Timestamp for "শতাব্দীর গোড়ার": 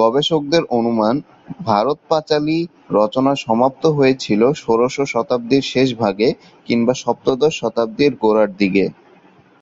7.60-8.50